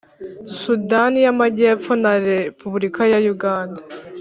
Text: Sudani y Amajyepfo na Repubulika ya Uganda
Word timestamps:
Sudani 0.61 1.19
y 1.25 1.29
Amajyepfo 1.33 1.91
na 2.03 2.11
Repubulika 2.27 3.01
ya 3.11 3.19
Uganda 3.33 3.81